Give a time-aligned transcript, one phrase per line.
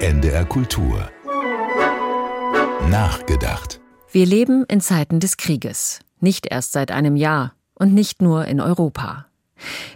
[0.00, 1.10] NDR Kultur.
[2.88, 3.80] Nachgedacht.
[4.12, 5.98] Wir leben in Zeiten des Krieges.
[6.20, 9.26] Nicht erst seit einem Jahr und nicht nur in Europa.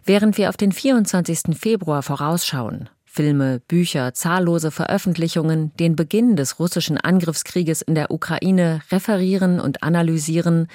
[0.04, 1.56] Während wir auf den 24.
[1.56, 9.60] Februar vorausschauen, Filme, Bücher, zahllose Veröffentlichungen den Beginn des russischen Angriffskrieges in der Ukraine referieren
[9.60, 10.66] und analysieren,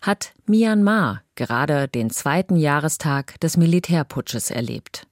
[0.00, 5.06] hat Myanmar gerade den zweiten Jahrestag des Militärputsches erlebt.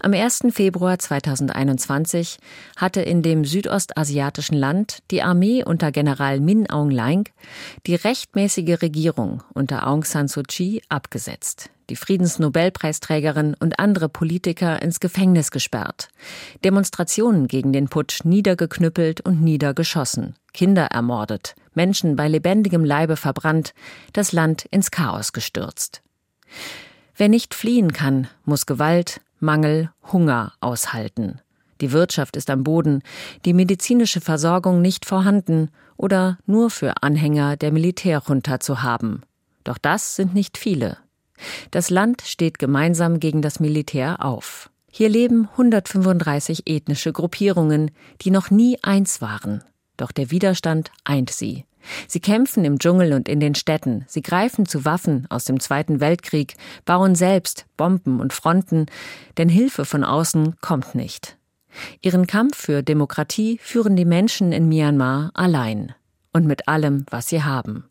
[0.00, 0.46] Am 1.
[0.50, 2.38] Februar 2021
[2.76, 7.28] hatte in dem südostasiatischen Land die Armee unter General Min Aung Hlaing
[7.86, 15.00] die rechtmäßige Regierung unter Aung San Suu Kyi abgesetzt, die Friedensnobelpreisträgerin und andere Politiker ins
[15.00, 16.08] Gefängnis gesperrt,
[16.64, 23.74] Demonstrationen gegen den Putsch niedergeknüppelt und niedergeschossen, Kinder ermordet, Menschen bei lebendigem Leibe verbrannt,
[24.12, 26.02] das Land ins Chaos gestürzt.
[27.16, 31.40] Wer nicht fliehen kann, muss Gewalt, Mangel, Hunger aushalten.
[31.80, 33.02] Die Wirtschaft ist am Boden,
[33.44, 39.22] die medizinische Versorgung nicht vorhanden oder nur für Anhänger der Militärjunta zu haben.
[39.64, 40.98] Doch das sind nicht viele.
[41.70, 44.70] Das Land steht gemeinsam gegen das Militär auf.
[44.90, 47.90] Hier leben 135 ethnische Gruppierungen,
[48.22, 49.62] die noch nie eins waren.
[49.96, 51.64] Doch der Widerstand eint sie.
[52.08, 56.00] Sie kämpfen im Dschungel und in den Städten, sie greifen zu Waffen aus dem Zweiten
[56.00, 58.86] Weltkrieg, bauen selbst Bomben und Fronten,
[59.38, 61.36] denn Hilfe von außen kommt nicht.
[62.00, 65.94] Ihren Kampf für Demokratie führen die Menschen in Myanmar allein
[66.32, 67.84] und mit allem, was sie haben.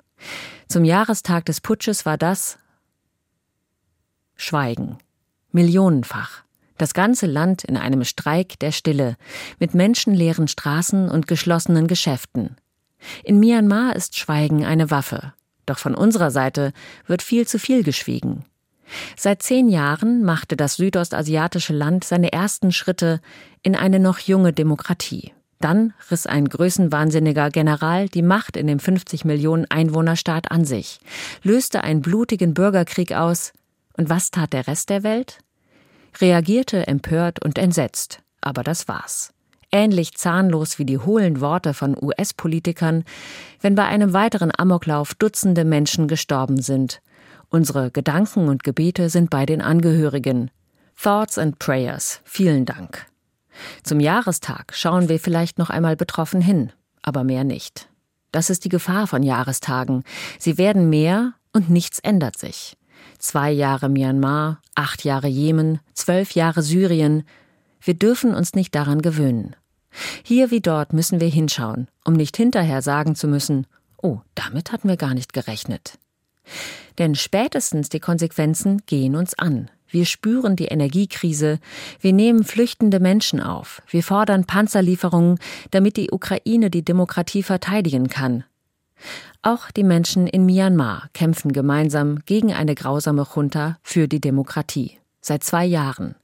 [0.68, 2.58] Zum Jahrestag des Putsches war das
[4.36, 4.98] Schweigen.
[5.52, 6.45] Millionenfach.
[6.78, 9.16] Das ganze Land in einem Streik der Stille,
[9.60, 12.58] mit menschenleeren Straßen und geschlossenen Geschäften.
[13.24, 15.34] In Myanmar ist Schweigen eine Waffe.
[15.66, 16.74] Doch von unserer Seite
[17.08, 18.46] wird viel zu viel geschwiegen.
[19.16, 23.20] Seit zehn Jahren machte das südostasiatische Land seine ersten Schritte
[23.64, 25.34] in eine noch junge Demokratie.
[25.60, 31.00] Dann riss ein größenwahnsinniger General die Macht in dem 50 Millionen Einwohnerstaat an sich,
[31.42, 33.54] löste einen blutigen Bürgerkrieg aus.
[33.98, 35.40] Und was tat der Rest der Welt?
[36.20, 38.22] Reagierte empört und entsetzt.
[38.42, 39.36] Aber das war's
[39.76, 43.04] ähnlich zahnlos wie die hohlen Worte von US-Politikern,
[43.60, 47.02] wenn bei einem weiteren Amoklauf Dutzende Menschen gestorben sind.
[47.50, 50.50] Unsere Gedanken und Gebete sind bei den Angehörigen.
[51.02, 52.22] Thoughts and Prayers.
[52.24, 53.06] Vielen Dank.
[53.84, 56.72] Zum Jahrestag schauen wir vielleicht noch einmal betroffen hin,
[57.02, 57.90] aber mehr nicht.
[58.32, 60.04] Das ist die Gefahr von Jahrestagen.
[60.40, 62.78] Sie werden mehr und nichts ändert sich.
[63.20, 67.24] Zwei Jahre Myanmar, acht Jahre Jemen, zwölf Jahre Syrien,
[67.82, 69.56] wir dürfen uns nicht daran gewöhnen.
[70.24, 73.68] Hier wie dort müssen wir hinschauen, um nicht hinterher sagen zu müssen,
[74.02, 75.98] oh, damit hatten wir gar nicht gerechnet.
[76.98, 79.70] Denn spätestens die Konsequenzen gehen uns an.
[79.88, 81.60] Wir spüren die Energiekrise,
[82.02, 85.38] wir nehmen flüchtende Menschen auf, wir fordern Panzerlieferungen,
[85.72, 88.44] damit die Ukraine die Demokratie verteidigen kann.
[89.42, 95.00] Auch die Menschen in Myanmar kämpfen gemeinsam gegen eine grausame Junta für die Demokratie.
[95.22, 96.16] Seit zwei Jahren.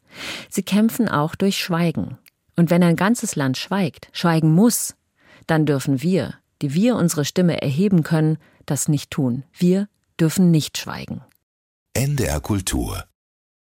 [0.49, 2.17] Sie kämpfen auch durch Schweigen.
[2.55, 4.95] Und wenn ein ganzes Land schweigt, schweigen muss,
[5.47, 9.43] dann dürfen wir, die wir unsere Stimme erheben können, das nicht tun.
[9.53, 9.87] Wir
[10.19, 11.21] dürfen nicht schweigen.
[11.93, 13.05] NDR Kultur